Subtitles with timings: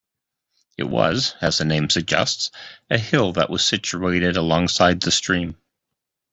[0.79, 2.49] It was, as the name suggests,
[2.89, 5.57] a hill that was situated alongside the stream.